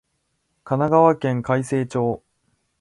[0.63, 2.23] 神奈川県開成町